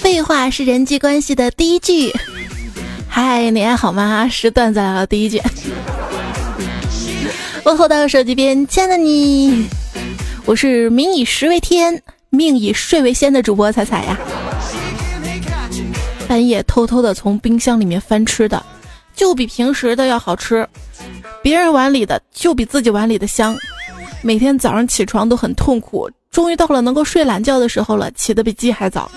[0.00, 2.12] 废话是人际关系的第一句。
[3.08, 4.28] 嗨，你还好吗？
[4.28, 5.40] 是段子来了第一句。
[7.64, 9.68] 问候到手机边，亲爱的你，
[10.44, 14.18] 我是民以食为天，命以睡为先的主播彩彩呀。
[16.26, 18.64] 半夜偷偷的从冰箱里面翻吃的，
[19.14, 20.64] 就比平时的要好吃；
[21.42, 23.56] 别人碗里的就比自己碗里的香。
[24.22, 29.10] 每天早上起床都很痛苦，终于到了能够睡懒觉的时候了，起得比鸡还早。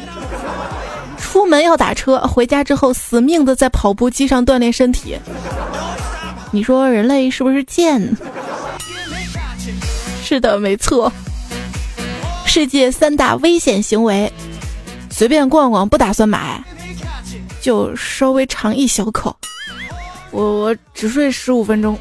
[1.20, 5.16] 出门要打车，回家之后死命的在跑步机上锻炼身体。
[6.52, 8.02] 你说人类是不是贱？
[10.24, 11.12] 是的，没错。
[12.46, 14.32] 世界三大危险行为，
[15.12, 16.64] 随便逛逛不打算买，
[17.62, 19.36] 就稍微尝一小口。
[20.36, 21.98] 我我只睡十五分钟。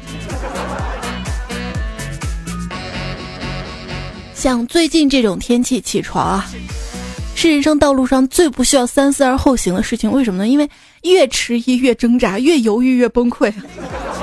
[4.33, 6.45] 像最近这种天气起床啊，
[7.33, 10.11] 是人生道路上最不需要三思而后行的事情。
[10.11, 10.47] 为什么呢？
[10.49, 10.69] 因为
[11.03, 13.51] 越迟疑越挣扎，越犹豫越崩溃。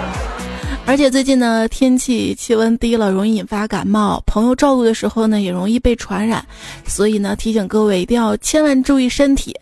[0.85, 4.23] 而且最近呢，天气气温低了，容易引发感冒。
[4.27, 6.45] 朋友照顾的时候呢，也容易被传染。
[6.87, 9.57] 所以呢，提醒各位一定要千万注意身体，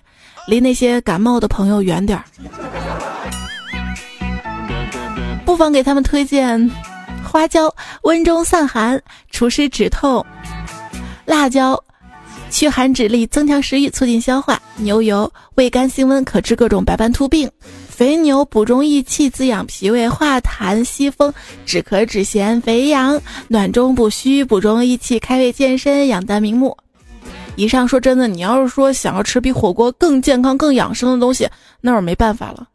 [0.49, 2.25] 离那些感冒的朋友远点儿。
[5.61, 6.71] 不妨给他们推荐
[7.23, 7.71] 花椒，
[8.05, 8.99] 温中散寒，
[9.31, 10.25] 除湿止痛；
[11.27, 11.79] 辣椒，
[12.49, 17.51] 驱寒止痢，增强食欲，促进消化；牛油，味甘性温，可治各种白斑秃病。
[17.91, 21.31] 肥牛补中益气，滋养脾胃，化痰息风，
[21.67, 26.75] 止咳止涎；肥羊暖中补虚，补中益气，开胃健身，养肝明目。
[27.57, 31.47] 以上说真的，你要是说想要吃比火锅更健康、更养生的东西，
[31.83, 32.67] 那我没办法了。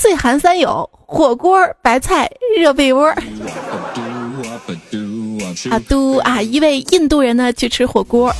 [0.00, 3.08] 岁寒三友：火锅、白菜、热被窝。
[5.68, 6.40] 啊都啊！
[6.40, 8.32] 一位印度人呢去吃火锅。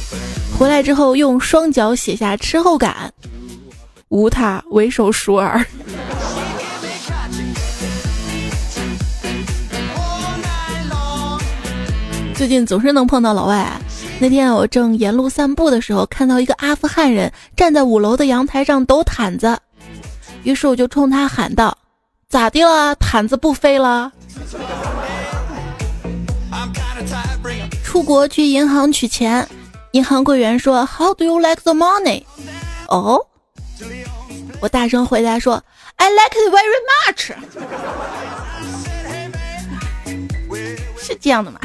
[0.56, 3.12] 回来之后，用双脚写下吃后感，
[4.08, 5.66] 无他，唯手熟耳。
[12.34, 13.68] 最近总是能碰到老外。
[14.20, 19.58] 那天我正沿路散步的时候，看到一个阿富汗人站在五楼的阳台上抖毯子，
[20.42, 21.76] 于是我就冲他喊道
[22.28, 22.94] ：“咋的了？
[22.96, 24.12] 毯子不飞了？”
[27.84, 29.46] 出国去银行取钱。
[29.92, 32.22] 银行柜员说：“How do you like the money？”
[32.88, 33.18] 哦，
[34.60, 35.62] 我大声回答说
[35.96, 36.78] ：“I like it very
[37.08, 37.32] much。
[41.00, 41.58] ”是这样的吗？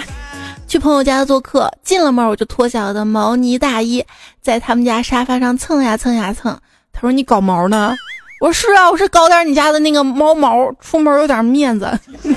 [0.67, 4.03] 去朋友家做客，进了门我就脱下我的毛呢大衣，
[4.41, 6.59] 在他们家沙发上蹭呀蹭呀蹭。
[6.91, 7.93] 他说：“你搞毛呢？”
[8.43, 11.97] 我说：“是啊，我是搞点你家的那个猫毛，出门有点面子。”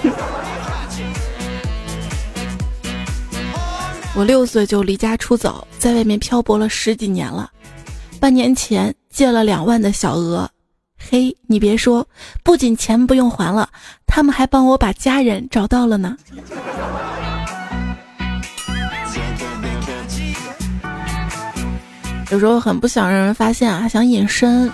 [4.15, 7.51] 我六岁就离家出走，在外面漂泊了十几年了。
[8.21, 10.49] 半年前借了两万的小额，
[11.11, 12.07] 嘿，你别说，
[12.45, 13.69] 不仅钱不用还了，
[14.07, 16.17] 他们还帮我把家人找到了呢。
[22.31, 24.71] 有时候很不想让人发现啊，想隐身，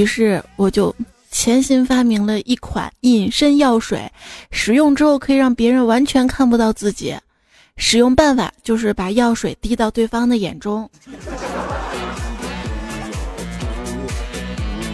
[0.00, 0.94] 于是我就
[1.30, 4.10] 潜心发明了一款隐身药水，
[4.50, 7.14] 使用之后可以让别人完全看不到自己。
[7.76, 10.88] 使用办法就是把药水滴到对方的眼中。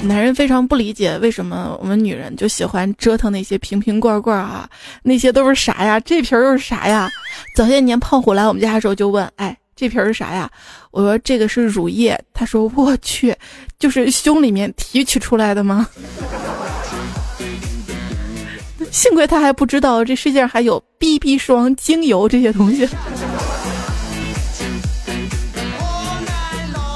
[0.02, 4.68] 男人非常不理解为什么我们女人就喜欢折腾那些瓶瓶罐罐啊，
[5.04, 6.00] 那些都是啥呀？
[6.00, 7.08] 这瓶又是啥呀？
[7.54, 10.50] 早些年胖虎来我们家的时候就问：“哎，这瓶是啥呀？”
[10.90, 13.36] 我说：“这个是乳液。”他说：“我去，
[13.78, 15.86] 就是胸里面提取出来的吗？”
[18.90, 22.88] 幸亏他还不知道这世界上还有 BB 霜、精油这些东西。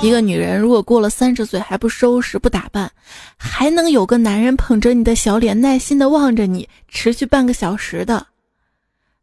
[0.02, 2.90] 一个女人如果过了三十岁还不收拾不打扮，
[3.36, 8.26] 还能有个男人捧着你的小脸耐心的望着你，持续半个小时的，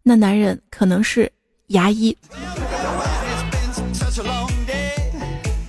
[0.04, 1.31] 那男人可能是
[1.68, 2.16] 牙医。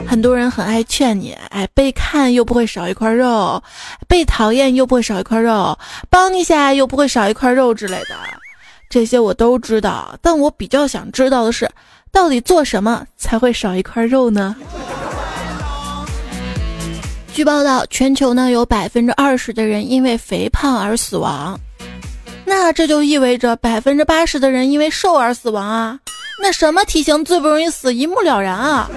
[0.08, 3.62] 很多人很爱劝你，哎，被看又不会少一块肉，
[4.08, 5.78] 被讨厌又不会少一块肉，
[6.08, 8.16] 帮一下又不会少一块肉之类的，
[8.88, 10.16] 这些我都知道。
[10.22, 11.70] 但我比较想知道的是，
[12.10, 14.56] 到底做什么才会少一块肉呢？
[17.34, 21.60] 据报道，全球呢有百分之二十的人因为肥胖而死亡，
[22.46, 25.98] 那这就意味着百分之八十的人因为瘦而死亡啊！
[26.40, 27.94] 那什么体型最不容易死？
[27.94, 28.88] 一目了然啊！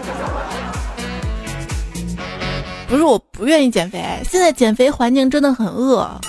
[2.91, 6.19] 不是我不愿意减肥，现在减肥环境真的很恶。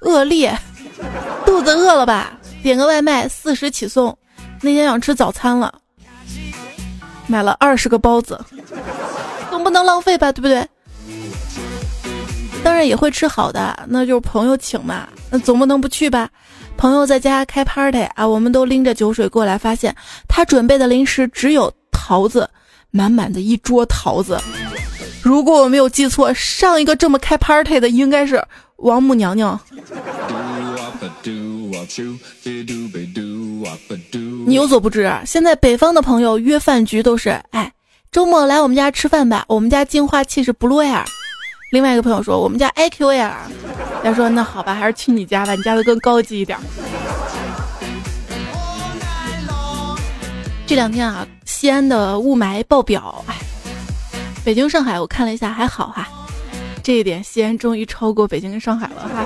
[0.00, 0.50] 恶劣，
[1.44, 2.32] 肚子饿了吧？
[2.62, 4.16] 点个外卖，四十起送。
[4.62, 5.74] 那天想吃早餐了，
[7.26, 8.42] 买了二十个包子，
[9.50, 10.32] 总不能浪费吧？
[10.32, 10.66] 对不对？
[12.64, 16.30] 当然也会吃好的，那就是朋友请嘛，那总不能不去吧？
[16.78, 19.94] 朋友在家开 party 啊，我们都拎着酒水过来，发现
[20.26, 22.48] 他准备的零食只有桃子，
[22.90, 24.40] 满满的一桌桃子。
[25.22, 28.42] 如果我没有记错，上一个这么开 party 的应该是
[28.76, 29.58] 王母娘娘。
[34.46, 37.72] 你有所不知，现在北方的朋友约饭局都是，哎，
[38.10, 41.04] 周末来我们家吃饭吧，我们家净化器是 Blue Air。
[41.72, 43.30] 另外一个朋友说，我们家 IQ Air。
[44.02, 46.58] 他说，那好吧，还是去你家吧，你家的更高级一点。
[50.66, 53.36] 这两天啊，西安的雾霾爆表，哎，
[54.50, 56.08] 北京、上海我看了一下还好哈，
[56.82, 59.24] 这一点西安终于超过北京跟上海了哈。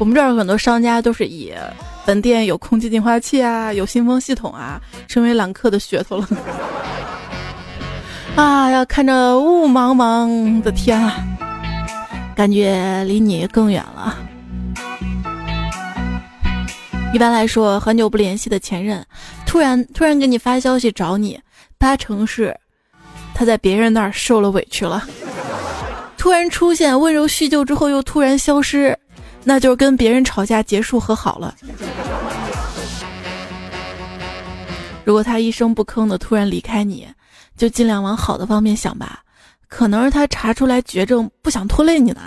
[0.00, 1.54] 我们这儿很多商家都是以
[2.04, 6.26] 本店有空气净化器啊，有新风系统啊，成为揽客的噱头了。
[8.34, 11.24] 啊，要看着雾茫茫的天啊，
[12.34, 14.18] 感觉离你更远了。
[17.14, 19.06] 一般来说，很久不联系的前任，
[19.46, 21.38] 突然突然给你发消息找你，
[21.78, 22.52] 八成是
[23.38, 25.06] 他在别人那儿受了委屈了。
[26.16, 28.98] 突然出现温柔叙旧之后又突然消失。
[29.44, 31.54] 那就是跟别人吵架结束和好了。
[35.04, 37.06] 如果他一声不吭的突然离开你，
[37.56, 39.20] 就尽量往好的方面想吧。
[39.68, 42.20] 可能是他查出来绝症，不想拖累你呢。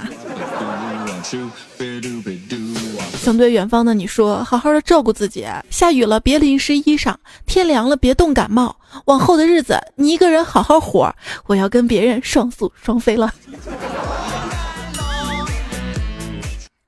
[3.22, 5.46] 想对远方的你说，好好的照顾自己。
[5.70, 7.14] 下雨了别淋湿衣裳，
[7.46, 8.76] 天凉了别冻感冒。
[9.06, 11.14] 往后的日子，你一个人好好活。
[11.46, 13.32] 我要跟别人双宿双飞了。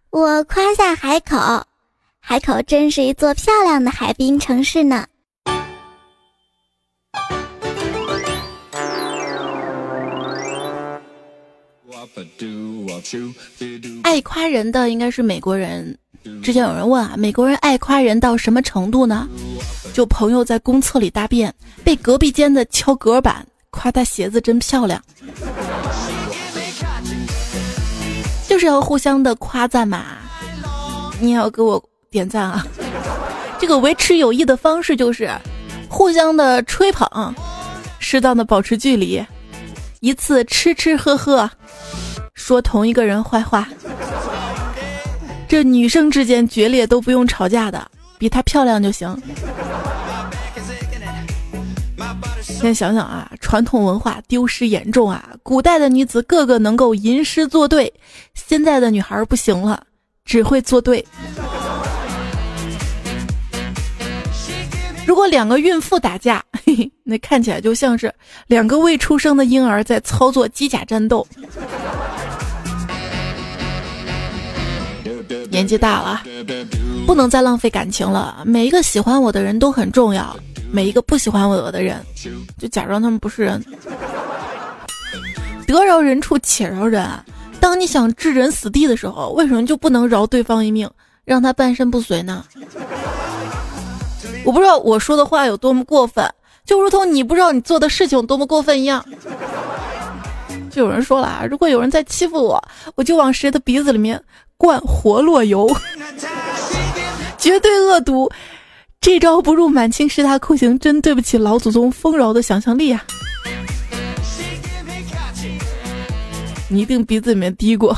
[0.09, 1.37] 我夸下海口，
[2.19, 5.05] 海口真是一座漂亮的海滨城市呢。
[14.01, 15.95] 爱夸人的应该是美国人。
[16.41, 19.27] 之前有人问啊，美国人爱夸人到什么程度呢？
[19.93, 21.53] 就朋友在公厕里大便，
[21.83, 25.01] 被隔壁间的敲隔板，夸他鞋子真漂亮。
[28.47, 30.03] 就是要互相的夸赞嘛，
[31.19, 32.65] 你也要给我点赞啊！
[33.59, 35.29] 这个维持友谊的方式就是
[35.89, 37.33] 互相的吹捧，
[37.99, 39.23] 适当的保持距离，
[40.01, 41.49] 一次吃吃喝喝，
[42.33, 43.67] 说同一个人坏话。
[45.53, 49.15] 这女生之间决裂都不用吵架的，比她漂亮就行。
[52.41, 55.29] 先想想啊，传统文化丢失严重啊！
[55.43, 57.93] 古代的女子个个能够吟诗作对，
[58.33, 59.83] 现在的女孩不行了，
[60.25, 61.05] 只会作对。
[65.05, 68.11] 如果两个孕妇打架，嘿嘿，那看起来就像是
[68.47, 71.27] 两个未出生的婴儿在操作机甲战斗。
[75.53, 76.23] 年纪大了，
[77.05, 78.41] 不能再浪费感情了。
[78.43, 80.35] 每一个喜欢我的人都很重要。
[80.71, 82.03] 每一个不喜欢我的人，
[82.57, 83.63] 就假装他们不是人。
[85.67, 87.07] 得饶人处且饶人。
[87.59, 90.89] 当你想置人死地的时候，为什么就不能饶对方一命，
[91.23, 92.43] 让他半身不遂呢？
[94.43, 96.27] 我不知道我说的话有多么过分，
[96.65, 99.05] 就如同你不知道你做的事情有多么过分一样。
[100.71, 102.59] 就有人说了啊，如果有人在欺负我，
[102.95, 104.19] 我就往谁的鼻子里面
[104.63, 105.69] 灌活络油，
[107.37, 108.31] 绝对恶毒。
[109.01, 113.03] 这招不入满清十大酷刑，真对不起老祖宗丰饶的想象力啊！
[116.69, 117.93] 你一定鼻子里面滴过，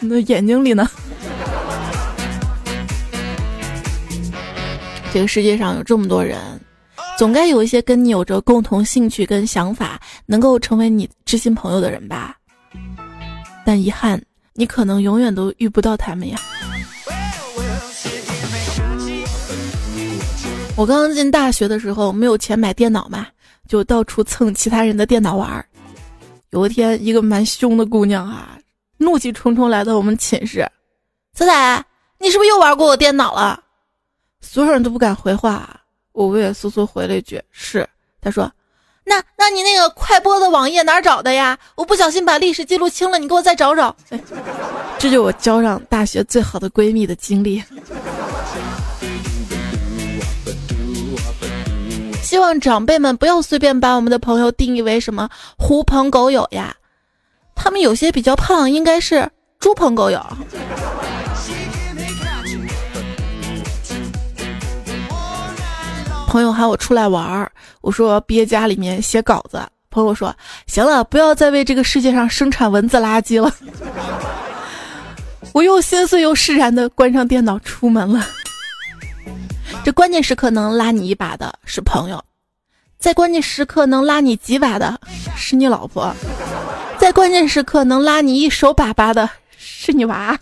[0.00, 0.88] 那眼睛里呢？
[5.12, 6.38] 这个世界上有这么多人，
[7.18, 12.34] 总该有一些跟你有着共同兴趣跟想法，能够成为你知心朋友的人吧？
[13.66, 14.18] 但遗憾，
[14.56, 16.38] 你可能永远都遇不到他们呀。
[20.76, 23.26] 我刚刚进大学的时候没有钱买电脑嘛，
[23.68, 25.64] 就到处蹭其他人的电脑玩儿。
[26.50, 28.58] 有一天，一个蛮凶的姑娘啊，
[28.98, 30.66] 怒气冲冲来到我们寝室
[31.34, 31.84] ：“彩彩，
[32.18, 33.62] 你是不是又玩过我电脑了？”
[34.40, 35.80] 所有人都不敢回话，
[36.12, 37.86] 我畏畏缩缩回了一句：“是。”
[38.20, 38.50] 她说
[39.08, 41.56] ：“那那你那个快播的网页哪找的呀？
[41.76, 43.94] 我不小心把历史记录清了，你给我再找找。
[44.98, 47.62] ”这就我交上大学最好的闺蜜的经历。
[52.20, 56.74] 希望长辈们不要随便把我们的朋友定义为什么狐朋狗友呀，
[57.54, 60.20] 他们有些比较胖，应该是猪朋狗友。
[66.36, 67.50] 朋友喊我出来玩儿，
[67.80, 69.58] 我说憋家里面写稿子。
[69.88, 70.36] 朋友说
[70.68, 73.50] ：“行了，不要再为这个世界上生产文字垃圾了。”
[75.54, 78.22] 我又心碎又释然的关上电脑出门了。
[79.82, 82.22] 这关键时刻能拉你一把的是朋友，
[82.98, 85.00] 在关键时刻能拉你几把的
[85.34, 86.14] 是你老婆，
[86.98, 89.26] 在关键时刻能拉你一手把把的
[89.56, 90.38] 是你娃。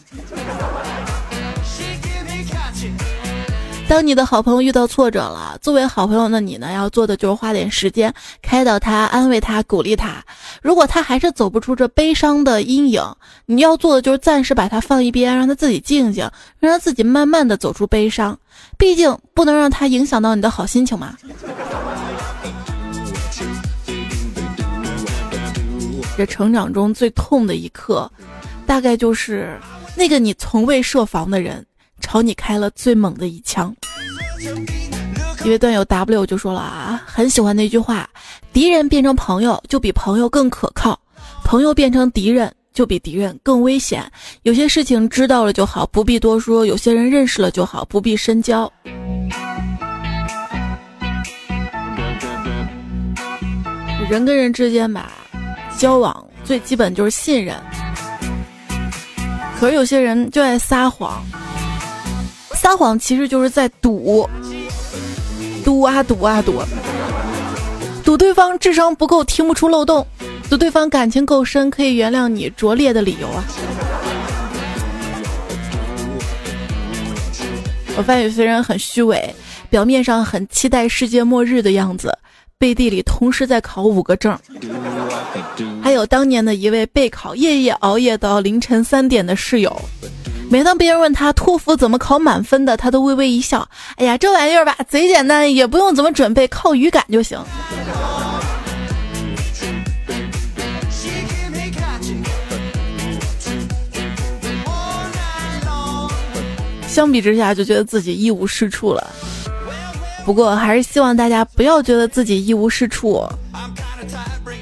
[3.86, 8.12] 当你的好朋友遇到挫折了，作为好朋友的你呢，要做的就是花点时间
[8.42, 10.24] 开导他、安慰他、鼓励他。
[10.62, 13.02] 如果他还是走不出这悲伤的阴影，
[13.46, 18.36] 你要做的就是暂时把他放一边，让他自己静静，让他自己慢慢的走出悲伤。
[18.76, 21.14] 毕竟不能让他影响到你的好心情嘛。
[26.16, 28.10] 这成长中最痛的一刻，
[28.66, 29.56] 大概就是
[29.94, 31.64] 那个你从未设防的人。
[32.04, 33.74] 朝你开了最猛的一枪。
[35.42, 38.06] 一位段友 W 就说了啊，很喜欢那句话：
[38.52, 41.00] 敌人变成朋友就比朋友更可靠，
[41.42, 44.04] 朋友变成敌人就比敌人更危险。
[44.42, 48.70] 有些事情知道了就好，不必多说；有些人认识了就好，不必深交。
[54.10, 55.10] 人跟人之间吧，
[55.78, 57.56] 交往最基本就是信任。
[59.58, 61.24] 可是有些人就爱撒谎。
[62.54, 64.28] 撒谎其实就是在赌，
[65.64, 66.62] 赌啊赌啊赌，
[68.04, 70.06] 赌对方智商不够听不出漏洞，
[70.48, 73.44] 赌对方感情够深可以原谅你拙劣的理由啊！
[77.96, 79.34] 我发现有些人很虚伪，
[79.68, 82.16] 表面上很期待世界末日的样子，
[82.58, 84.36] 背地里同时在考五个证。
[85.82, 89.80] 还有当年的一位备考夜夜熬夜到凌晨三点的室友。
[90.50, 93.68] 每当别人问他托福怎么考满分的，他都微微一笑。
[93.96, 97.38] 哎呀，这玩意儿吧，贼简单，也不用怎么准备，靠语感就行。
[106.86, 109.10] 相比之下，就觉得自己一无是处了。
[110.24, 113.26] 不过，还是希望大家不要觉得自己一无是处，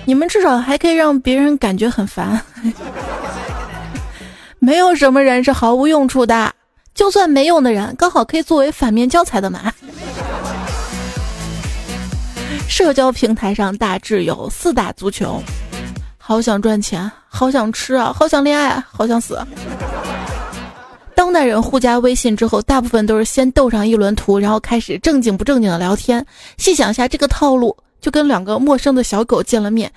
[0.06, 2.40] 你们至少还可以让别人感觉很烦。
[4.64, 6.54] 没有什么人是毫无用处的，
[6.94, 9.74] 就算没用的人，刚好可以作为反面教材的嘛。
[12.68, 15.42] 社交平台上大致有四大足球：
[16.16, 19.36] 好想赚钱，好想吃啊，好想恋爱，好想死。
[21.16, 26.24] 当代人互加微信之后，大部分都是先斗上一轮图，然后开始正经不正经的聊天。
[26.56, 29.92] 细想一下这个套路，就跟两个陌生的小狗见了面，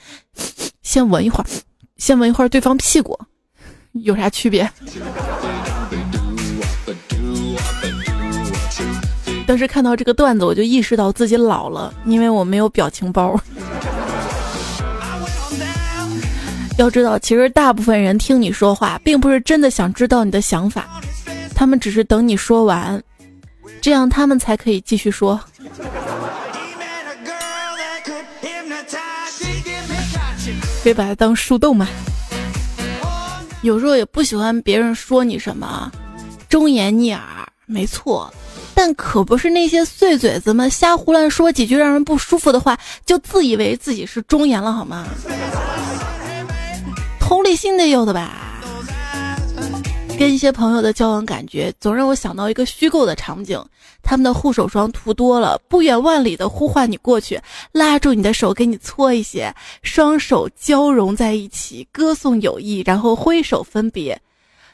[0.81, 1.45] 先闻一会儿，
[1.97, 3.15] 先闻一会儿对方屁股。
[4.03, 4.69] 有啥区别？
[9.47, 13.39] 当时看到这个段子，我就意识到自己老了，因为我没有表情包。
[16.77, 20.99] 要知道，其实大部分人听你说话，并不是真的想知道你的想法，
[21.53, 23.01] 他们只是等你说完，
[23.81, 25.39] 这样他们才可以继续说。
[30.83, 31.87] 可以把它当树洞嘛。
[33.65, 35.91] 有时候也不喜欢别人说你什么，
[36.47, 37.23] 忠言逆耳，
[37.65, 38.31] 没错，
[38.75, 45.07] 但可不是那些碎嘴子们瞎胡乱说几句让人不舒服的话，就自以为自己是忠言了，好吗？
[47.19, 48.54] 同理心得有的吧。
[50.17, 53.61] 跟一些朋友的交往，感觉总让我想到一个虚构的场景：
[54.01, 57.39] 他们的护手霜涂多了，不远万里的呼唤你过去，
[57.71, 59.53] 拉住你的手给你搓一些，
[59.83, 64.19] 双手交融在一起，歌颂友谊，然后挥手分别。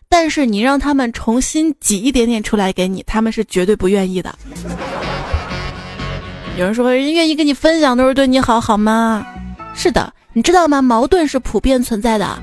[0.07, 4.37] 但是你让他们重新挤一点点出来给你，他们是绝对不愿意的。
[6.57, 9.25] 有人说，人愿意跟你分享都是对你好，好吗？
[9.73, 10.81] 是的，你知道吗？
[10.81, 12.37] 矛盾是普遍存在的。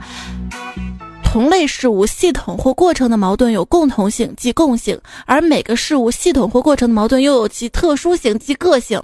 [1.31, 9.01] 同类事物系统或过程的矛盾有共同性，即共性；而每个事物系统或过程的矛盾又有其特殊性，即个性。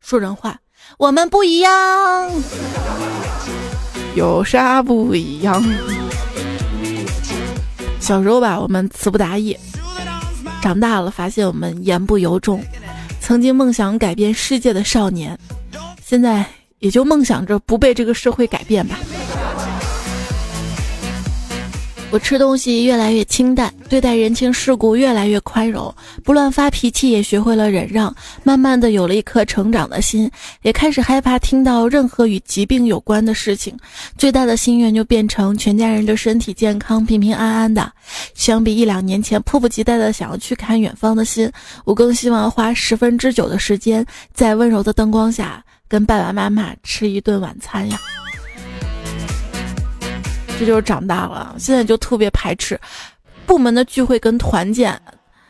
[0.00, 0.58] 说人话，
[0.98, 2.32] 我们不一样，
[4.14, 5.62] 有啥不一样？
[8.00, 9.54] 小时候吧，我们词不达意；
[10.62, 12.64] 长大了，发现我们言不由衷。
[13.20, 15.38] 曾经梦想改变世界的少年，
[16.02, 16.44] 现在
[16.78, 18.98] 也就梦想着不被这个社会改变吧。
[22.12, 25.92] 我吃东西越来越清淡，对待人情世故越来越宽容，
[26.22, 28.14] 不乱发脾气，也学会了忍让。
[28.44, 33.74] 慢慢的有了一颗成长的心，也开始害怕听到任何与疾病有关的事情。
[34.18, 37.90] 最大的心愿就变成全家人的身体健康、平平安安的。
[38.34, 41.50] 相比一两年前迫不及待的想要去看远方的心，
[41.86, 44.04] 我更希望花十分之九的时间，
[44.34, 47.98] 在温柔的灯光下跟爸爸妈妈吃一顿晚餐呀。
[50.62, 52.78] 这就是长大了，现在就特别排斥
[53.46, 54.96] 部门的聚会跟团建。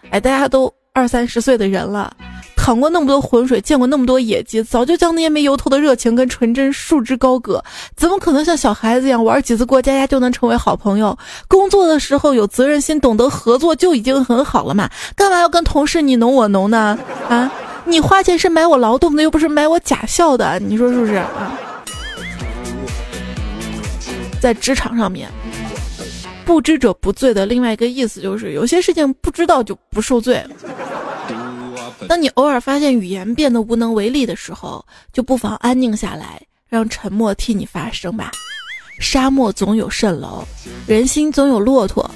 [0.08, 2.10] 哎，大家都二三十岁的人了，
[2.56, 7.62] 淌过那么多浑水，见过那么多野鸡，早就将那些没由头的热情跟纯真束之高阁。
[7.94, 11.14] 怎么可能像小孩子一样玩几次过家家就能成为好朋友？
[11.46, 14.88] 工作的时候有责任心，懂得合作就已经很好了嘛？
[15.14, 16.98] 干嘛要跟同事你侬我侬呢？
[17.28, 17.52] 啊，
[17.84, 21.52] 你花钱是买我劳动的，又不是买我假笑的，你说是不是啊？
[24.42, 25.30] 在职场上面，
[26.44, 30.44] 不知者不罪的另外一个意思就是，有些事情不知道就不受罪。
[32.08, 38.32] 当你偶尔发现语言变得无能为力的时候，就不妨安静下来，让沉默替你发声吧。
[38.98, 40.44] 沙漠总有蜃楼，
[40.88, 42.10] 人心总有骆驼。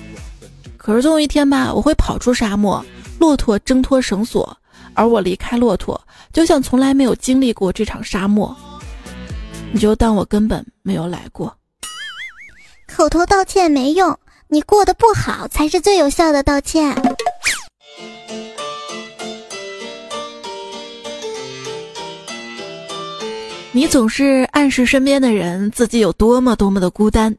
[0.76, 2.84] 可是总有一天吧，我会跑出沙漠，
[3.20, 4.56] 骆驼挣脱绳索，
[4.94, 6.00] 而我离开骆驼，
[6.32, 8.52] 就像从来没有经历过这场沙漠。
[9.70, 11.56] 你就当我根本没有来过。
[12.86, 14.16] 口头道歉没用，
[14.48, 16.94] 你过得不好才是最有效的道歉。
[23.72, 27.36] 你总是暗示身边的人自己有多么多么的孤单，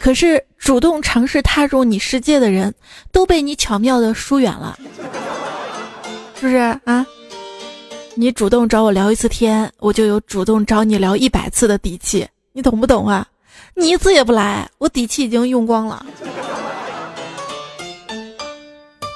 [0.00, 2.74] 可是主动尝试踏入你世界的人
[3.12, 4.76] 都被你巧妙的疏远了，
[6.40, 7.06] 是不是啊？
[8.16, 13.24] 你主动找我聊一次天，我就有主动找你聊一百次的底气，你懂不懂啊？
[13.74, 16.04] 你一次也不来，我底气已经用光了。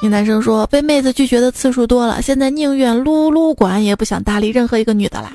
[0.03, 5.33] 那男生说被妹子拒绝的次数多了，现在宁愿撸撸管也不想搭理任何一个女的啦。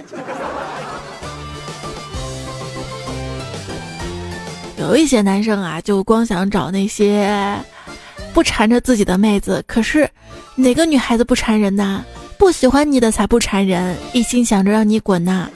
[4.78, 7.58] 有一些男生啊，就光想找那些
[8.34, 10.10] 不缠着自己的妹子，可是
[10.56, 12.04] 哪个女孩子不缠人呢？
[12.38, 15.50] 不喜欢你的才不缠人，一心想着让你滚呢。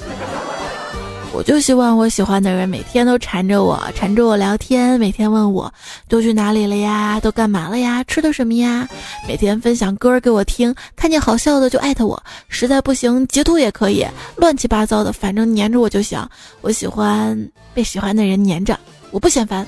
[1.31, 5.71] 我就希望我喜欢的人每天都缠着我，缠着我聊天，每天问我
[6.07, 8.87] 都去哪里了呀，都干嘛了呀，吃的什么呀，
[9.27, 14.05] 每天分享歌给我听，看见好笑的就艾特我，实在不行截图也可以，
[14.37, 16.19] 乱七八糟的，反正黏着我就行。
[16.61, 18.77] 我喜欢被喜欢的人黏着，
[19.11, 19.65] 我不嫌烦。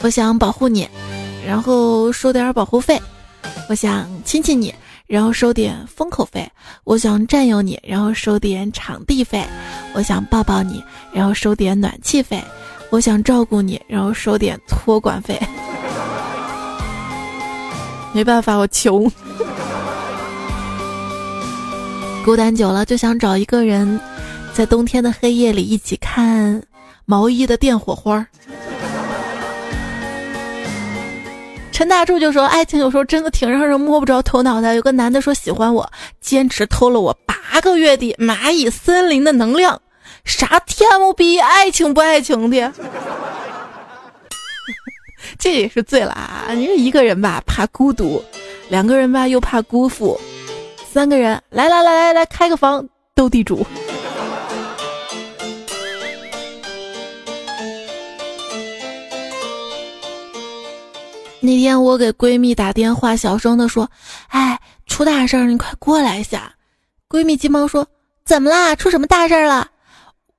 [0.00, 0.88] 我想保护你，
[1.46, 3.00] 然后收点保护费。
[3.68, 4.74] 我想亲亲你。
[5.10, 6.48] 然后收点封口费，
[6.84, 9.42] 我想占有你，然后收点场地费；
[9.92, 10.80] 我想抱抱你，
[11.12, 12.38] 然后收点暖气费；
[12.90, 15.36] 我想照顾你，然后收点托管费。
[18.14, 19.10] 没办法，我穷。
[22.24, 23.98] 孤单久了，就想找一个人，
[24.54, 26.62] 在冬天的黑夜里一起看
[27.04, 28.24] 毛衣的电火花。
[31.80, 34.74] 陈大柱就说：“爱情有时候真的挺让人摸不着头脑的。
[34.74, 35.90] 有个男的说喜欢我，
[36.20, 39.80] 坚持偷了我八个月的蚂蚁森林的能量，
[40.26, 42.70] 啥天不比爱情不爱情的？
[45.40, 46.48] 这也是醉了啊！
[46.52, 48.22] 你说一个人吧怕孤独，
[48.68, 50.20] 两个人吧又怕辜负，
[50.92, 53.66] 三个人来来来来来开个房斗地主。”
[61.40, 63.88] 那天我给闺蜜打电话，小声的说
[64.28, 66.52] ：“哎，出大事儿，你快过来一下。”
[67.08, 67.86] 闺蜜急忙说
[68.24, 68.74] ：“怎么啦？
[68.76, 69.66] 出什么大事儿了？”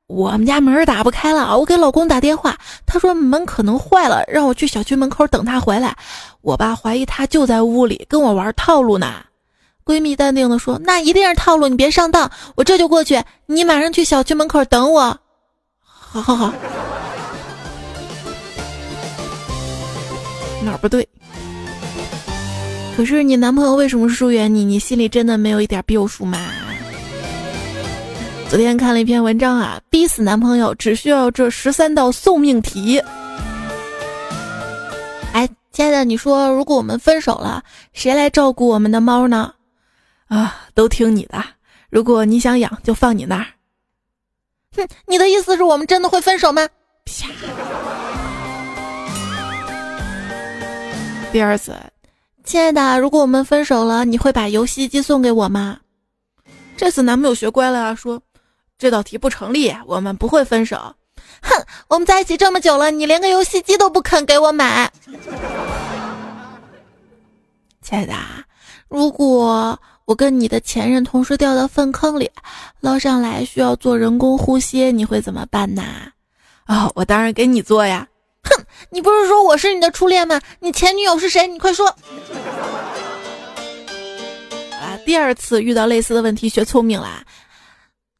[0.07, 5.95] 我们家门打不开了，我给老公打电话，他说门可能坏了，让我去小区门口等他回来。
[6.41, 9.23] 我爸怀疑他就在屋里跟我玩套路呢。
[9.85, 15.17] 闺蜜淡定的说：“那一定是套路，你别上当，我这就过去，你马上去小区门口等我。”
[15.81, 16.53] 好好好。
[20.63, 21.07] 哪儿不对？
[22.95, 24.63] 可是你男朋友为什么疏远你？
[24.63, 26.37] 你心里真的没有一点逼数吗？
[28.49, 33.01] 昨天看了一篇文章啊，逼死男朋友只需要这十三道送命题。
[35.31, 39.53] 哎，亲爱的，你说如果我们分手了，谁来照顾我们的猫呢？
[40.27, 41.41] 啊，都听你的。
[41.89, 43.47] 如果你想养，就放你那儿。
[44.75, 46.67] 哼，你的意思是我们真的会分手吗？
[47.05, 47.27] 啪。
[51.31, 51.73] 第二次，
[52.43, 55.77] 亲爱的，如果我们分手了，你会把游戏机送给我吗？
[56.75, 58.21] 这次男朋友学乖了啊，说
[58.77, 60.93] 这道题不成立，我们不会分手。
[61.41, 64.91] 哼，我们在一起这么久了，你连个游戏机都不肯给我买。
[67.81, 68.13] 亲爱的，
[68.89, 72.29] 如果我跟你的前任同时掉到粪坑里，
[72.81, 75.81] 捞上来需要做人工呼吸，你会怎么办呢？
[76.65, 78.05] 啊，我当然给你做呀。
[78.43, 80.41] 哼，你不是说我是你的初恋吗？
[80.59, 81.47] 你前女友是谁？
[81.47, 81.87] 你快说。
[84.79, 87.23] 啊，第二次遇到类似的问题，学聪明啦，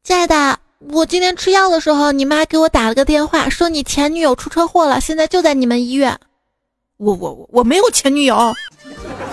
[0.04, 0.58] 亲爱的。
[0.90, 6.18] 我今天吃药的时候，你妈给我打了个电话，说你前女友出车祸了，现在就在你们医院。
[6.96, 8.52] 我我我我没有前女友，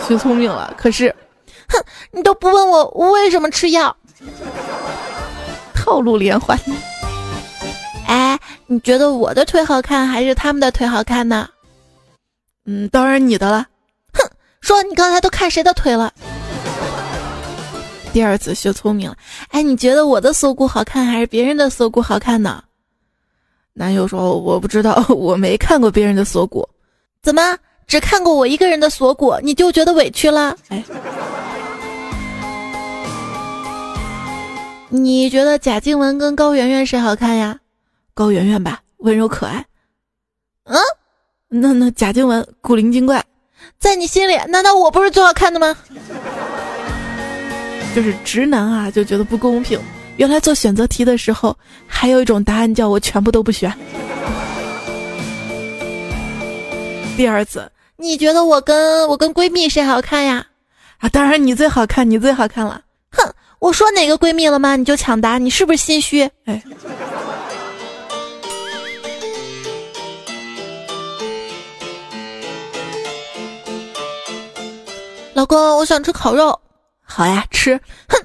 [0.08, 0.72] 学聪明了。
[0.78, 1.16] 可是，
[1.68, 3.98] 哼，你都不问我我为什么吃药，
[5.74, 6.56] 套路连环。
[8.72, 11.50] 你觉得我的腿好看还是他们的腿好看呢？
[12.68, 13.66] 嗯，当然你的了。
[14.14, 14.30] 哼，
[14.62, 16.14] 说你刚才都看谁的腿了？
[18.14, 19.18] 第二次学聪明了，
[19.50, 22.64] 哎，你觉得我的锁骨好看还是别人的锁骨好看呢？
[23.74, 26.68] 男友说：“我不知道， 我没看过别人的锁骨，
[27.24, 30.84] 怎么只看过我一个人的锁骨，你就觉得委屈了？”哎，
[34.90, 37.60] 你觉得贾静雯跟高圆圆谁好看呀？
[38.20, 39.66] 高圆圆吧，温柔可爱。
[40.66, 40.78] 嗯，
[41.48, 43.24] 那那贾静雯古灵精怪，
[43.80, 45.74] 在你心里难道我不是最好看的吗？
[47.96, 49.80] 就是直男啊，就觉得不公平。
[50.18, 53.74] 原来做选择题的时候，还有一种答案叫我全部都不选。
[57.16, 60.46] 第二次，你觉得我跟我跟闺蜜谁好看呀？
[60.98, 62.82] 啊，当然你最好看，你最好看了。
[63.14, 64.76] 哼，我说哪个闺蜜了吗？
[64.76, 66.30] 你就抢答，你是不是心虚？
[66.44, 66.62] 哎。
[75.40, 76.60] 老公，我想吃烤肉。
[77.02, 77.80] 好呀，吃。
[78.10, 78.18] 哼，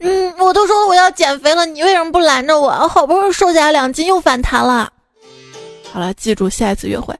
[0.00, 2.66] 嗯，我都说我要减肥了，你为什么不拦着我？
[2.66, 4.92] 我好不容易瘦下来两斤，又反弹了。
[5.92, 7.14] 好了，记住下一次约会。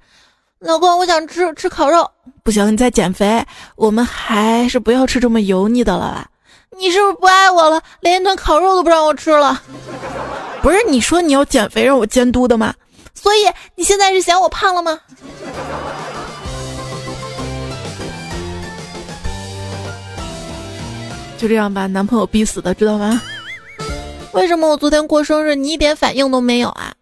[0.59, 2.11] 老公，我想吃吃烤肉。
[2.43, 6.27] 不行，你在减肥，我们还是不要吃这么油腻的了吧？
[6.77, 7.81] 你是不是不爱我了？
[8.01, 9.63] 连一顿烤肉都不让我吃了？
[10.61, 12.75] 不是你说你要减肥让我监督的吗？
[13.15, 14.99] 所以你现在是嫌我胖了吗？
[21.41, 23.19] 就这样把男朋友逼死的，知道吗？
[24.33, 26.93] 为什么我昨天过生日你一点反应都没有啊？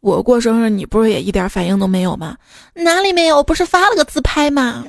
[0.00, 2.34] 我过生日你不是也一点反应都没有吗？
[2.72, 3.36] 哪里没有？
[3.36, 4.82] 我不是发了个自拍吗？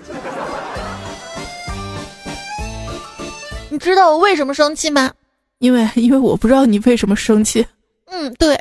[3.69, 5.11] 你知道我为什么生气吗？
[5.59, 7.67] 因为因为我不知道你为什么生气。
[8.05, 8.57] 嗯，对。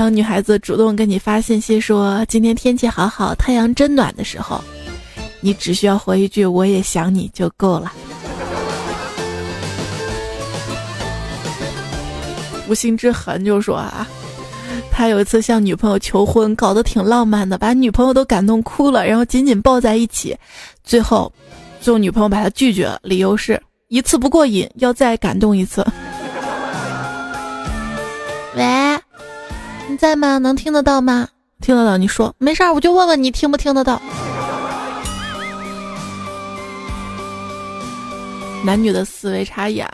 [0.00, 4.58] 当女孩子主动跟你发信息说今天天气好好，太阳真暖的时候，
[5.42, 7.92] 你只需要回一句“我也想你”就够了。
[12.66, 14.08] 无心之痕就说啊，
[14.90, 20.34] 他有一次向女朋友求婚，搞得挺浪漫的，把女朋友都感动哭了，然后紧紧抱在一起，
[20.82, 21.30] 最后，
[21.78, 25.86] 最后女朋友把他拒绝了，理由是一次不过瘾，要再感动一次。
[29.90, 30.38] 你在吗？
[30.38, 31.28] 能听得到吗？
[31.60, 31.96] 听得到。
[31.96, 34.00] 你说没事儿，我就问问你听不听得到。
[38.64, 39.90] 男女的思维差异啊，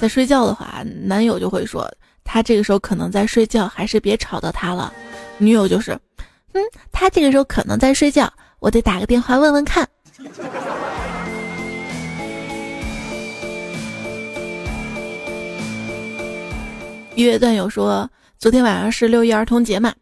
[0.00, 1.88] 在睡觉的话，男友就会说
[2.24, 4.92] 他这个时候可能在睡觉，还是别吵到他了。
[5.38, 5.92] 女友就是，
[6.54, 9.88] 嗯，他这个时候可能在睡觉，我得打个电话问问看。
[17.14, 18.10] 音乐段友说。
[18.42, 19.94] 昨天晚上是六一儿童节嘛，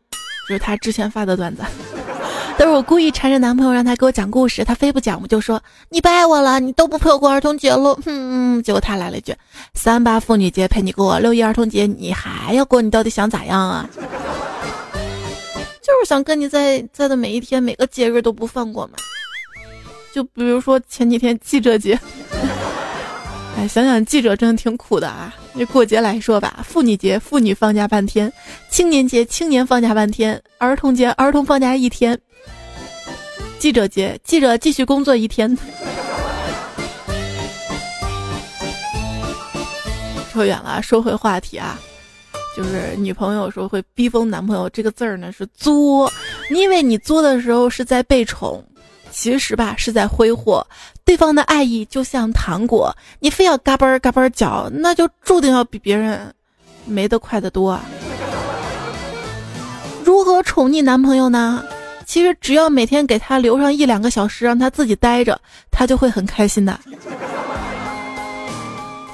[0.48, 1.62] 就是他之前发的段子，
[2.57, 9.37] 都是我故意缠着男朋友让他给我讲故事，他非不讲，我就说你不爱我了，你都不陪我过儿童节了，嗯，结果他来了一句
[9.74, 13.87] 三八妇女节陪你过，六一儿童节你还要过，你到底想咋样啊？
[15.83, 18.94] 就是想跟你在在的每一天每个节日都不放过嘛，
[20.14, 22.00] 就比如说前几天记者节。
[23.57, 25.35] 哎，想想记者真的挺苦的啊！
[25.55, 28.33] 这过节来说吧，妇女节妇女放假半天，
[28.71, 32.19] 青年节青年放假半天，儿童节儿童放假一天，
[33.59, 35.55] 记者节记者继续工作一天。
[40.33, 41.79] 扯远了，说回话题啊，
[42.57, 46.11] 就是女朋友说会逼疯男朋友，这个字儿呢是作，
[46.51, 48.65] 你以为你作的时候是在被宠。
[49.11, 50.66] 其实吧，是在挥霍
[51.05, 56.33] 对方的爱意，就像糖果，你非要嘎嘣嘎嘣嚼，那就注定要比别人
[56.85, 57.85] 没得快得多啊！
[60.05, 61.64] 如何宠溺男朋友呢？
[62.07, 66.79] 其实只要每天给他留上一两个小时，让他自己待着，他就会很开心的。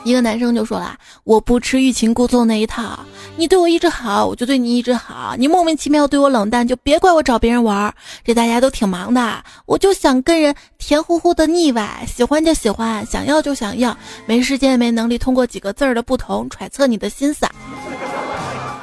[0.07, 3.01] 一个男生就说了：“我不吃欲擒故纵那一套，
[3.35, 5.35] 你对我一直好，我就对你一直好。
[5.37, 7.93] 你莫名其妙对我冷淡，就别怪我找别人玩。
[8.25, 17.45] 这大家都挺忙的，我就想跟人甜乎乎的腻歪，喜欢就喜欢，想要就想要，没时间没能力通过几个字儿的不同揣测你的心思。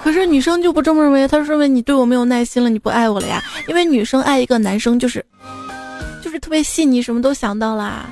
[0.04, 3.42] 可是女生就不这么认为，她认为你对我没有耐心了，你不爱我了呀？
[3.70, 5.26] 因为女生爱一个男生就是，
[6.22, 8.08] 就是特别细腻，什么都想到啦，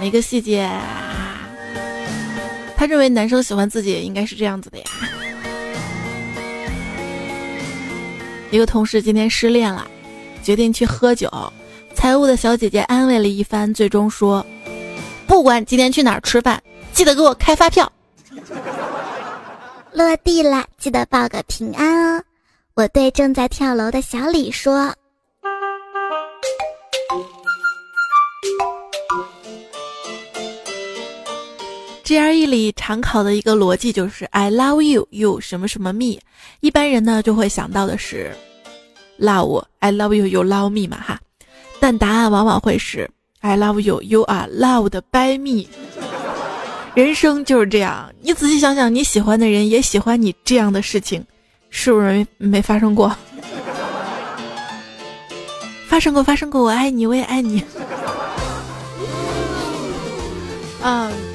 [0.00, 0.68] 每个细节。”
[2.76, 4.84] 他认为男生喜欢自己也应该是这样子的呀。
[8.52, 9.86] 一个同事今天失恋了，
[10.42, 11.30] 决定去喝酒。
[11.94, 14.44] 财务的小姐姐安慰了一番，最终说
[15.26, 16.62] ：“不管今天去哪儿吃饭，
[16.92, 17.90] 记得给我开发票。”
[19.92, 22.22] 落地了，记得报个平安哦。
[22.74, 24.94] 我对正在跳楼的小李说。
[32.06, 36.20] GRE 里常考的一个逻辑就是 I love you, you 什么什么 me。
[36.60, 38.30] 一般人呢就会想到的是
[39.18, 41.18] love I love you, you love me 嘛哈。
[41.80, 45.66] 但答案往往会是 I love you, you are loved by me。
[46.94, 51.24] 人生就是这样，你仔细想想，你喜欢的人也喜欢你这样的事情，
[51.70, 53.12] 是不是没没发生过？
[55.88, 57.64] 发生过，发生过，我爱你，我也爱你。
[60.84, 61.25] 嗯。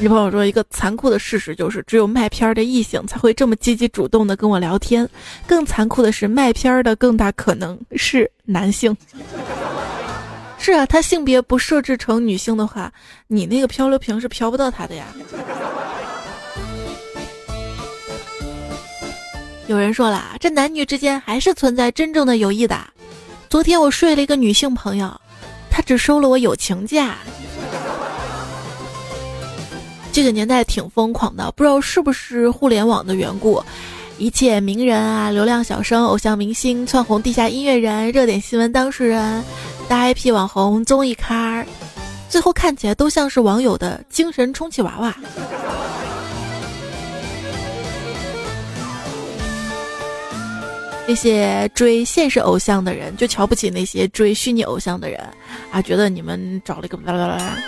[0.00, 5.08] 女朋友说：“一个残酷的事实就是，只有卖片儿的异性才会这么积极主动的跟我聊天。
[5.46, 8.94] 更残酷的是，卖片儿的更大可能是男性。
[10.58, 12.92] 是啊，他性别不设置成女性的话，
[13.28, 15.06] 你那个漂流瓶是漂不到他的呀。”
[19.66, 22.78] 有人说了，这男女之间还是存在真正的友谊的。
[23.48, 25.18] 昨天我睡了一个女性朋友，
[25.70, 27.16] 她只收了我友情价。
[30.14, 33.60] 这个年代挺疯狂的，不知道是不是互联网的缘故，
[34.16, 39.42] 一切名人啊、流量小生、偶像明星、窜红地下音乐人、热点新闻当事人、
[39.88, 41.66] 大 IP 网红、综艺咖，
[42.28, 45.12] 最后看起来都像是网友的精神充气娃娃。
[51.08, 55.20] 那些追现实偶像的人就瞧不起那些追虚拟偶像的人
[55.72, 57.58] 啊，觉得你们找了一个啦啦啦，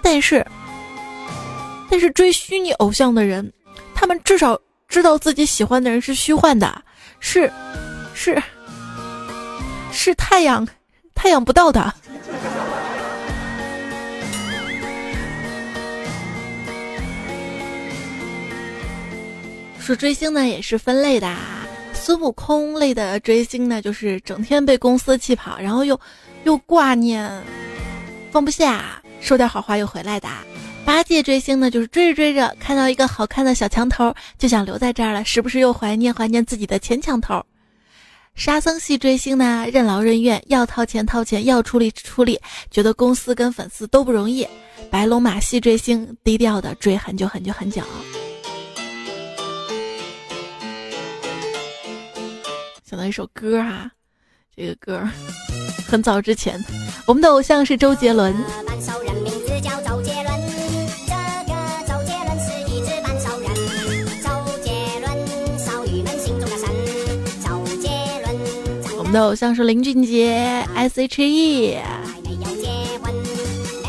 [0.00, 0.46] 但是。
[1.90, 3.52] 但是追虚拟偶像的人，
[3.94, 6.82] 他们至少知道自己喜欢的人是虚幻的，
[7.18, 7.50] 是，
[8.14, 8.40] 是，
[9.92, 10.66] 是太阳，
[11.14, 11.92] 太阳不到的。
[19.80, 21.36] 说追星呢也是分类的，
[21.92, 25.98] 孙悟空类的追星呢，就是整天被公司气跑，然后又
[26.44, 27.28] 又挂念，
[28.30, 30.28] 放不下，说点好话又回来的。
[30.90, 37.40] 八戒追星呢，就是追着追着看到一个好看的小墙头，就想留在这儿了，时不时又怀念怀念自己的前墙头。
[38.34, 42.40] 沙僧系追星呢，任劳任怨，要掏钱掏钱，要出力出力，
[42.72, 44.44] 觉得公司跟粉丝都不容易。
[44.90, 47.80] 白龙马系追星，低调的追很久很久很久。
[52.84, 53.88] 想到一首歌哈，
[54.56, 55.08] 这个歌
[55.86, 56.60] 很早之前，
[57.06, 58.34] 我们的偶像是周杰伦。
[69.12, 71.78] 的偶像是林俊杰，S.H.E。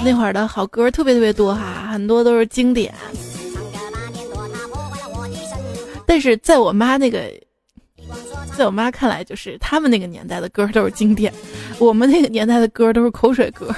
[0.04, 2.94] 那会儿的好歌特别特别多哈，很多都是经典。
[6.08, 7.32] 但是在我妈那个，
[8.58, 11.32] 在我妈看来，就是他们那个年代的歌都是经典，
[11.78, 13.74] 我们那个年代的歌都是口水歌。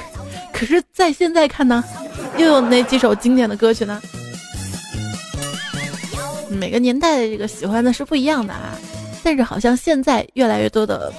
[0.54, 1.84] 可是，在现在看呢，
[2.38, 4.02] 又有那几首经典的歌曲呢。
[6.50, 8.78] 每个年代的这个喜欢的是不一样的啊。
[9.24, 11.12] 但是好像现在越来越多的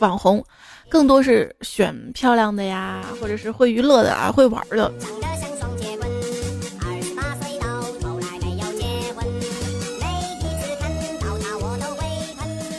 [0.00, 0.44] 网红，
[0.88, 4.92] 更多是选漂亮的呀，或者是会娱乐的啊，会玩的。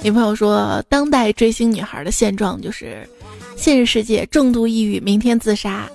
[0.04, 3.10] 女朋友说，当代追星女孩的现状就是，
[3.56, 5.90] 现实世界重度抑郁，明天自杀；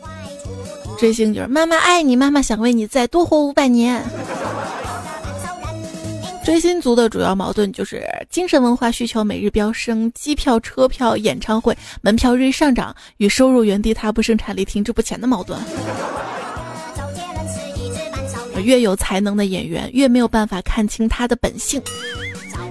[0.99, 4.03] 追星就是妈妈爱你，妈妈想为你再多活五百年。
[6.45, 15.59] 追星族的主要矛盾就是精神文化需求每日飙升，机票、车票、演唱会门票日益上涨，与收入原地踏步、生产力停滞不前的矛盾。
[18.65, 21.81] 越有才能的演员，越没有办法看清他的本性。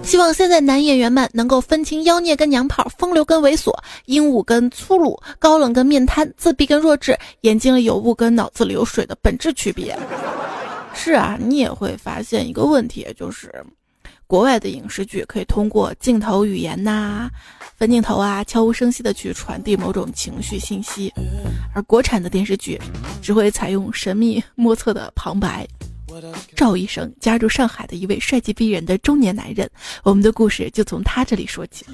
[0.04, 3.72] 希望现在男演员们能够分清妖孽跟娘炮，风流跟猥琐，
[4.06, 9.98] 鹦鹉跟粗鲁，高冷跟面瘫，自闭跟弱智，眼睛里有雾跟脑子里有水的本质区别。
[11.02, 13.50] 是啊，你也会发现一个问题，就是
[14.28, 17.30] 国外的影视剧可以通过镜头语言呐、
[17.78, 21.10] 分镜头啊，悄无声息的去传递某种情绪信息，
[21.74, 22.78] 而国产的电视剧
[23.22, 25.66] 只会采用神秘莫测的旁白。
[26.54, 29.70] 赵医生加入上海的一位帅气逼人的中年男人，
[30.04, 31.86] 我们的故事就从他这里说起。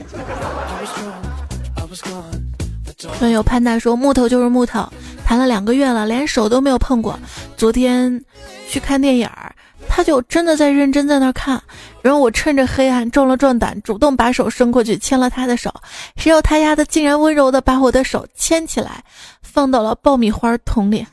[3.20, 4.89] 朋友潘大说：“木头就是木头，
[5.26, 7.20] 谈了两个月了，连手都没有碰过。
[7.58, 8.24] 昨天
[8.70, 9.54] 去看电影儿，
[9.90, 11.60] 他就真的在认真在那儿看。
[12.04, 15.74] 然后我趁着黑暗壮了壮胆，主动把手伸过去牵了他的手，
[16.16, 19.04] 谁料他丫的竟然温柔的把我的手牵起来，
[19.42, 21.04] 放到了爆米花桶里。”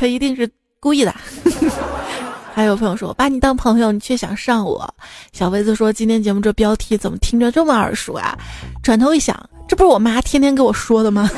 [0.00, 0.50] 他一定是
[0.80, 1.14] 故意的。
[2.54, 4.92] 还有朋友说：“我把你当朋友，你却想上我。”
[5.32, 8.36] 小薇子说：“今天节目这标题怎么听着这么耳熟啊？”
[8.82, 11.30] 转头一想，这不是我妈天天给我说的吗？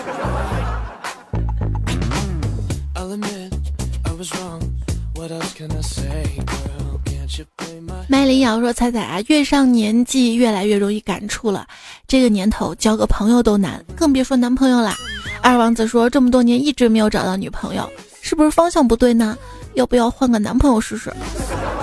[8.07, 11.67] 麦林瑶说：“彩彩啊，越上年纪越来越容易感触了。
[12.07, 14.95] 这个年头交个朋友都难，更别说男朋友啦。”
[15.43, 17.91] 二王子说：“这么多年一直没有找到女朋友。”
[18.23, 19.37] 是不是方向不对呢？
[19.75, 21.13] 要不要换个男朋友试试？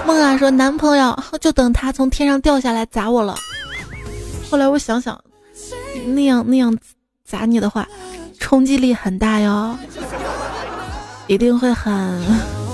[0.08, 3.36] 梦啊说男朋友就等他从天上掉下来砸我了。
[4.50, 5.20] 后来我想想，
[6.14, 6.78] 那样那样
[7.24, 7.88] 砸你的话，
[8.40, 9.78] 冲击力很大哟，
[11.28, 12.22] 一定会很。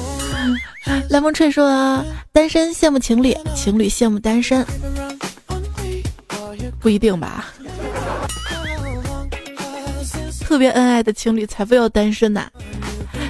[1.09, 4.65] 蓝风吹说单身羡慕情侣，情侣羡慕单身，
[6.79, 7.45] 不一定吧？
[10.39, 12.49] 特别恩爱的情侣才不要单身呐。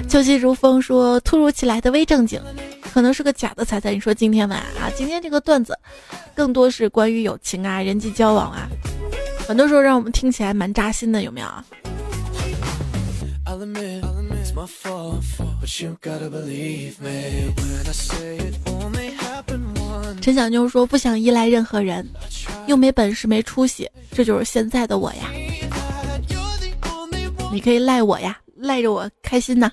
[0.08, 2.40] 秋气如风说：“突如其来的微正经，
[2.94, 3.92] 可能是个假的彩彩。
[3.92, 5.76] 你说今天晚啊，今天这个段子，
[6.34, 8.68] 更多是关于友情啊、人际交往啊，
[9.48, 11.64] 很多时候让我们听起来蛮扎心的，有没有啊？”
[20.20, 22.06] 陈小妞说：“不想依赖任何人，
[22.66, 25.30] 又没本事、没出息，这就是现在的我呀。
[27.50, 29.70] 你可以赖我呀。”赖着我开心呐！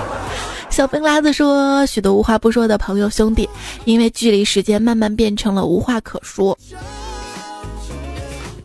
[0.68, 3.48] 小冰拉子说，许多无话不说的朋友兄弟，
[3.84, 6.58] 因为距离时间慢慢变成了无话可说。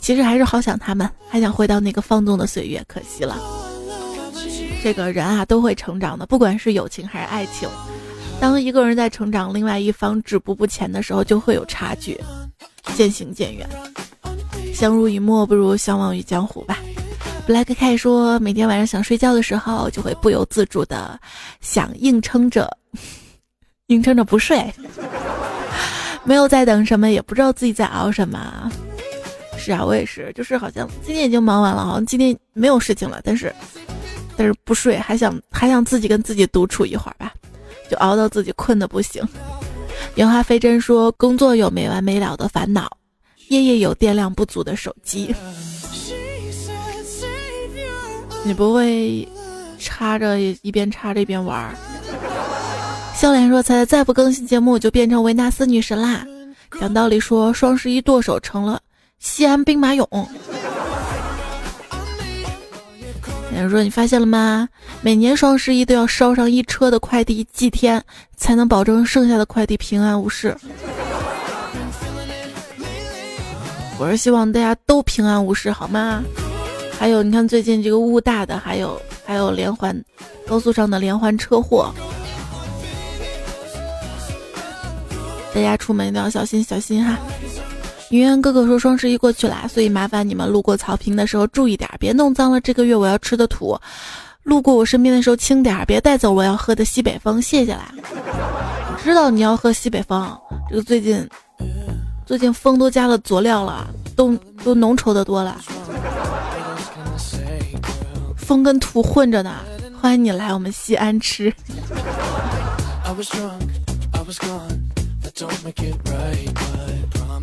[0.04, 3.38] 其实还是好想他们，还想回到那个放纵的岁月，可惜了。
[4.84, 7.70] 这个人啊，都会成长的，不管是友情还是爱情。
[8.38, 12.20] 当一个人在成长，另外一方止步不前的时候，就会有差距，
[12.96, 13.66] 渐行渐远。
[14.74, 16.78] 相濡以沫不如相忘于江湖吧。
[17.48, 21.18] Black K 说，每天晚上想睡觉的时候，就会不由自主的
[21.62, 22.70] 想硬撑着，
[23.88, 24.70] 硬撑着不睡，
[26.26, 28.70] 没有在等什么，也不知道自己在熬什么。
[29.64, 33.56] 是啊，我也是，就是好像今天已经忙完了，好像今天没有事情了，但是
[34.36, 37.32] 但是不睡，还想还想自己跟自己独处一会儿吧，
[37.90, 39.26] 就熬到自己困的不行。
[40.16, 42.92] 烟花飞针说，工作有没完没了的烦恼，
[43.48, 45.34] 夜夜有电量不足的手机。
[48.44, 49.26] 你不会
[49.80, 51.74] 插着一边插着一边玩儿？
[53.16, 56.26] 笑脸说：“才再不更新节目，就变成维纳斯女神啦。”
[56.82, 58.82] 讲道理说，双十一剁手成了
[59.24, 60.06] 西安兵马俑。
[63.54, 64.68] 有人说：“你发现了吗？
[65.02, 68.04] 每年双十一都要烧上一车的快递祭天，
[68.36, 70.56] 才能保证剩下的快递平安无事。”
[73.98, 76.22] 我是希望大家都平安无事，好吗？
[77.00, 79.98] 还有，你看最近这个雾大的，还有还有连环
[80.46, 81.94] 高速上的连环车祸，
[85.56, 87.18] 大家出门一定要小心小心哈。
[88.14, 93.76] 云渊哥哥说双十一过去了，所以麻烦你们路过草坪的时候注意点，别弄脏了这个月我要吃的土。
[94.44, 97.92] 路过我身边的时候轻点，别带走我要喝的西北风，谢谢啦。
[99.04, 100.32] 知道你要喝西北风，
[100.70, 101.28] 这个最近
[102.24, 105.58] 最近风都加了佐料了，都都浓稠的多了。
[108.38, 109.56] 风跟土混着呢，
[110.00, 111.52] 欢迎你来我们西安吃。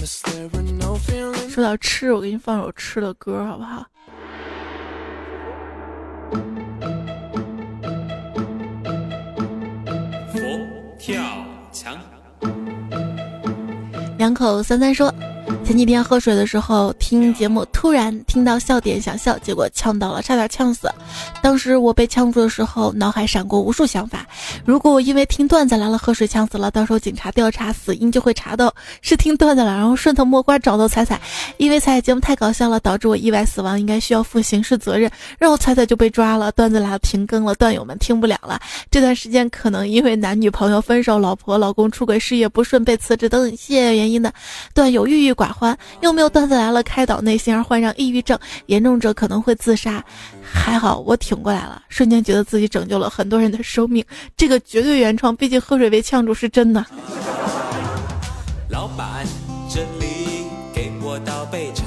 [0.06, 3.84] 说到吃，我给你放首吃的歌，好不好？
[10.32, 10.40] 佛
[10.98, 11.22] 跳
[11.70, 11.98] 墙。
[14.16, 15.12] 两口三三说。
[15.70, 20.90] 前几天喝水的时候听节目，突然听到笑点想笑，结果呛到了，差点呛死。
[21.40, 24.26] 当时我被呛住的时候，脑海闪过无数想法：
[24.64, 31.20] 如果我因为听段子来了喝水呛死了，到时候警察调查死因就会查到是听段子了，然后顺藤摸瓜找到彩彩。
[31.56, 35.08] 因为彩彩节目太搞笑了，导致我意外死亡，应该需要负刑事责任，
[35.38, 38.60] 然后彩彩就被抓了，段子来了停更了，段友们听不了了。
[38.90, 44.34] 这段时间可能因为男女朋友分手、老婆老公出轨、事业不顺被辞职等一系列原因的
[44.74, 45.59] 段友郁郁寡欢，
[46.00, 50.04] 又没有段子来了开导内心而患上抑郁症，严重者可能会自杀。
[50.42, 54.04] 还好我挺过来了，瞬间觉得自己拯救了很多人的生命，
[54.36, 56.84] 这个绝对原创，毕竟喝水被呛住是真的。
[58.68, 59.26] 老板，
[59.68, 61.84] 这里给我倒杯茶，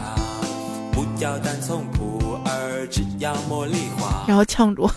[0.91, 4.23] 不要单从普洱，只要茉莉花。
[4.27, 4.89] 然后呛住。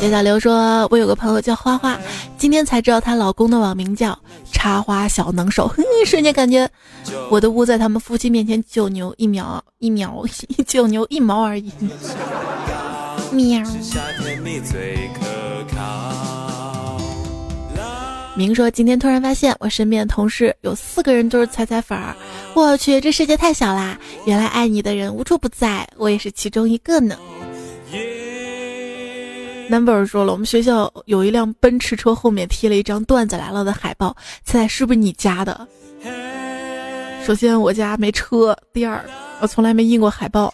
[0.00, 1.98] 叶小刘说：“我有个朋友叫花花，
[2.36, 4.16] 今天才知道她老公的网名叫
[4.52, 5.68] 插花小能手。
[6.06, 6.70] 瞬间感觉
[7.30, 10.24] 我的屋在他们夫妻面前九牛一毛，一秒
[10.66, 11.72] 九牛一毛而已。”
[13.32, 13.60] 喵。
[18.36, 22.14] 明说：“今天突然发现我身边的同事有四个人都是彩彩粉儿，
[22.54, 23.98] 我去，这世界太小啦！
[24.26, 27.16] 原来爱你的人无处不在，我也是其中一个呢。”
[29.68, 35.66] Number 说了，我们学校有一辆奔驰车，后面贴了一张段子来了的海报，猜猜是不是你家的？
[37.24, 39.04] 首先我家没车，第二
[39.40, 40.52] 我从来没印过海报。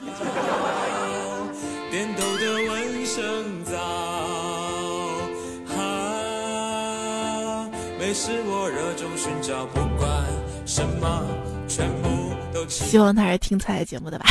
[12.69, 14.27] 希望他是听彩节目的吧。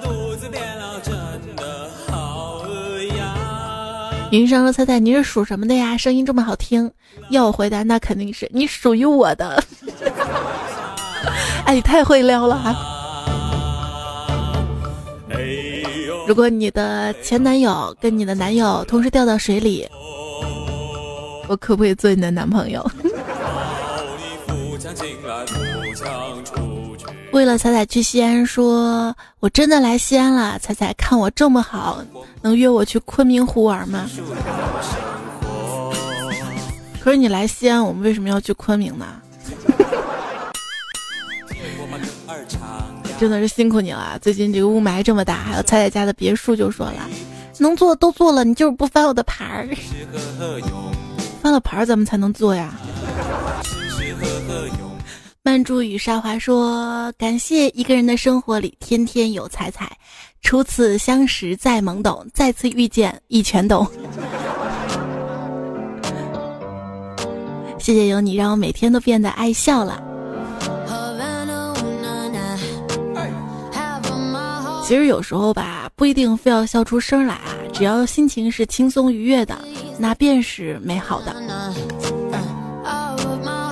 [4.36, 5.98] 云生说：“猜猜你是属什么的呀？
[5.98, 6.92] 声音这么好听。”
[7.32, 9.64] 要我回答，那肯定是你属于我的。
[11.66, 12.76] 哎，你太会撩了哈！
[16.28, 19.88] 如果你的前男友跟你的男友同时掉到水里，
[21.48, 22.86] 我可不可以做你的男朋友？
[27.36, 30.58] 为了彩彩去西安，说我真的来西安了。
[30.58, 32.02] 彩彩看我这么好，
[32.42, 34.10] 能约我去昆明湖玩吗？
[37.02, 39.06] 可是你来西安，我们为什么要去昆明呢？
[43.20, 44.18] 真的是辛苦你了。
[44.22, 46.94] 最近这个雾霾这么大，还有彩彩家的别墅就说了，
[47.58, 49.68] 能做都做了，你就是不翻我的牌儿。
[51.42, 52.74] 翻了牌儿咱们才能做呀。
[55.46, 59.96] 曼珠与沙华说：“感谢一个人的生活里天天有彩彩，
[60.42, 63.88] 初次相识再懵懂，再次遇见一全懂。
[67.78, 70.02] 谢谢有你，让我每天都变得爱笑了。
[74.84, 79.56] 其实有时候吧，不一定非要笑出声来啊，只要心情是轻松愉悦的，
[80.00, 81.36] 那便是美好的。”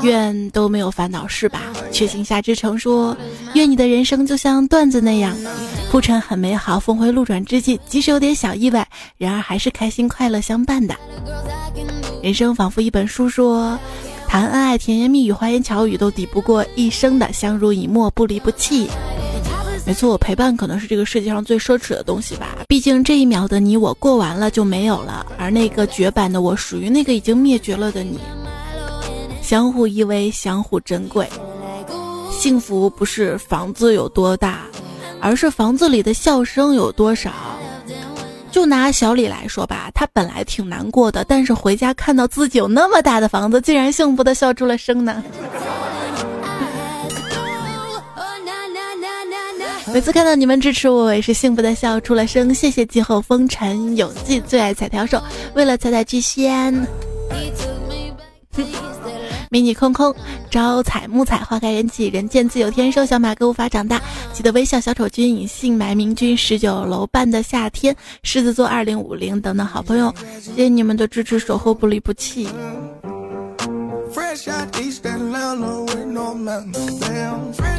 [0.03, 1.61] 愿都没有烦恼是吧？
[1.91, 3.15] 却行夏之城说：
[3.53, 5.35] 愿你的人生就像段子那样，
[5.91, 8.87] 铺陈很美好，峰回路转之际，即使有点小意外，
[9.17, 10.95] 然而还是开心快乐相伴的。
[12.21, 13.77] 人生仿佛一本书，说
[14.27, 18.87] 谈恩爱、甜言蜜语、花言巧语都抵不过一生的相濡以沫、不离不弃。
[19.85, 22.57] 没错，陪伴可能是这个世界上最奢侈的东西吧。
[22.69, 28.17] 毕竟这一秒的你我过完了就没有了，而那个绝版的我，属于那个已经灭绝了的你。
[29.43, 31.27] 相互依偎，相互珍贵。
[32.31, 34.61] 幸福不是房子有多大，
[35.19, 37.31] 而是房子里的笑声有多少。
[38.49, 45.21] 就拿小李来说吧，他本来挺难过的，但是回家看到自己有那么大的房子，竟然幸福的笑出了声呢。
[49.93, 52.53] 每次看到你们支持我，也是幸福的笑出了声。
[52.53, 55.21] 谢谢季后风尘永记最爱彩条手，
[55.53, 56.87] 为了彩彩巨仙。
[59.53, 60.11] 迷你空空，
[60.49, 63.05] 招财木彩花开人起，人见自有天收。
[63.05, 64.01] 小马哥无法长大，
[64.33, 64.79] 记得微笑。
[64.79, 72.49] 小丑君隐姓埋名君，十九楼半的夏天，狮子座二零五零等等好朋友，谢谢你们的支持，守候不离不弃。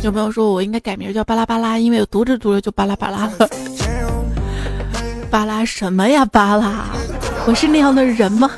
[0.01, 3.49] 有朋友说我应该改名叫巴拉巴拉，因为我读着读着就巴拉巴拉了。
[5.29, 6.25] 巴拉什么呀？
[6.25, 6.91] 巴拉，
[7.49, 8.49] 我是那样的人吗？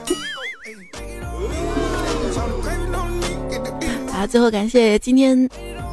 [4.26, 5.48] 最后感谢今天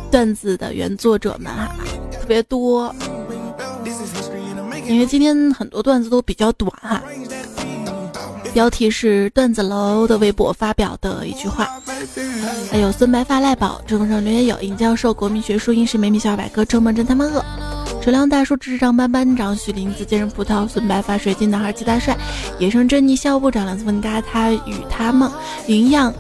[0.10, 1.76] 段子的原作者们哈，
[2.12, 2.94] 特别多，
[4.88, 7.02] 因为今天很多段子都比较短哈。
[8.54, 11.68] 标题是段子楼的微博发表的一句话。
[12.72, 17.44] 还有孙白发赖宝，知乎上留言有尹教授，国民学术英式美米小百科，周梦真他妈饿，
[18.02, 22.16] 水量大叔智障班班长，许林子接人葡萄，孙白发水晶男孩鸡大帅，
[22.60, 25.32] 野生珍妮校部长两次问嘎他与他梦
[25.68, 26.14] 云养。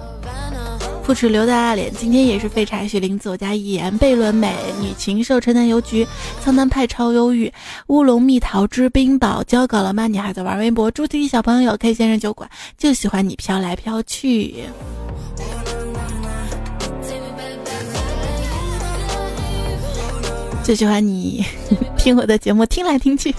[1.06, 2.88] 富齿刘大大脸，今天也是废柴。
[2.88, 6.08] 雪玲子，我家一言悖论美女禽兽，城南邮局，
[6.42, 7.52] 苍南派超忧郁，
[7.88, 10.08] 乌龙蜜桃之冰宝，交稿了吗？
[10.08, 10.90] 你还在玩微博？
[10.90, 14.64] 朱迪小朋友，K 先生酒馆，就喜欢你飘来飘去，
[20.64, 21.44] 就喜欢你
[21.98, 23.36] 听我的节目听来听去。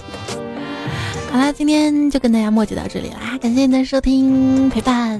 [1.31, 5.19] 好啦，今天就跟大家墨迹到这里啦，感谢你的收听陪伴。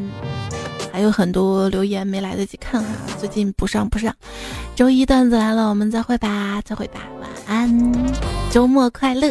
[0.95, 2.89] 还有很多留言没来得及看哈，
[3.19, 4.15] 最近不上不上。
[4.77, 7.93] 周一段子来了，我们再会吧，再会吧，晚安，
[8.49, 9.29] 周末快乐。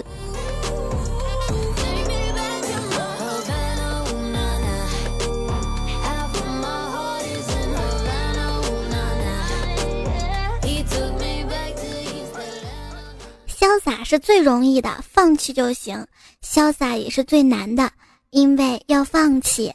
[13.49, 16.05] 潇洒是最容易的，放弃就行；
[16.43, 17.91] 潇洒也是最难的，
[18.29, 19.73] 因为要放弃。